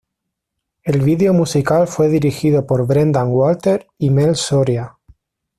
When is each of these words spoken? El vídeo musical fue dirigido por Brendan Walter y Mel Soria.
El 0.81 1.01
vídeo 1.03 1.31
musical 1.31 1.87
fue 1.87 2.07
dirigido 2.09 2.65
por 2.65 2.87
Brendan 2.87 3.27
Walter 3.29 3.85
y 3.99 4.09
Mel 4.09 4.35
Soria. 4.35 4.97